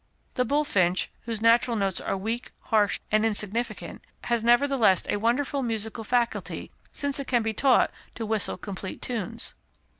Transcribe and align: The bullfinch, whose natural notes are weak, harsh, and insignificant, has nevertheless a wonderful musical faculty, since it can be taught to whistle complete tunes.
The 0.33 0.45
bullfinch, 0.45 1.11
whose 1.27 1.43
natural 1.43 1.77
notes 1.77 2.01
are 2.01 2.17
weak, 2.17 2.49
harsh, 2.61 2.99
and 3.11 3.23
insignificant, 3.23 4.01
has 4.23 4.43
nevertheless 4.43 5.03
a 5.07 5.17
wonderful 5.17 5.61
musical 5.61 6.03
faculty, 6.03 6.71
since 6.91 7.19
it 7.19 7.27
can 7.27 7.43
be 7.43 7.53
taught 7.53 7.91
to 8.15 8.25
whistle 8.25 8.57
complete 8.57 8.99
tunes. 8.99 9.53